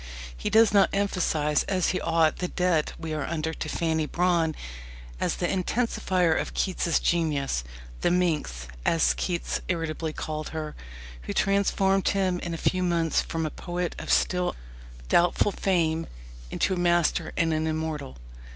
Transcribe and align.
He 0.35 0.49
does 0.49 0.73
not 0.73 0.89
emphasize 0.93 1.61
as 1.65 1.89
he 1.89 2.01
ought 2.01 2.37
the 2.37 2.47
debt 2.47 2.93
we 2.97 3.13
are 3.13 3.23
under 3.27 3.53
to 3.53 3.69
Fanny 3.69 4.07
Brawne 4.07 4.55
as 5.19 5.35
the 5.35 5.45
intensifier 5.45 6.35
of 6.41 6.55
Keats's 6.55 6.99
genius 6.99 7.63
the 8.01 8.09
"minx," 8.09 8.65
as 8.83 9.13
Keats 9.13 9.61
irritably 9.67 10.11
called 10.11 10.49
her, 10.49 10.73
who 11.27 11.33
transformed 11.33 12.07
him 12.07 12.39
in 12.39 12.55
a 12.55 12.57
few 12.57 12.81
months 12.81 13.21
from 13.21 13.45
a 13.45 13.51
poet 13.51 13.95
of 13.99 14.11
still 14.11 14.55
doubtful 15.07 15.51
fame 15.51 16.07
into 16.49 16.73
a 16.73 16.77
master 16.77 17.31
and 17.37 17.53
an 17.53 17.67
immortal. 17.67 18.15